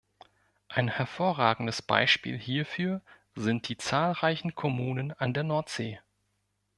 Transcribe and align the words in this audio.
Ein 0.67 0.87
hervorragendes 0.87 1.83
Beispiel 1.83 2.35
hierfür 2.35 3.01
sind 3.35 3.69
die 3.69 3.77
zahlreichen 3.77 4.55
Kommunen 4.55 5.11
an 5.11 5.35
der 5.35 5.43
Nordsee. 5.43 5.99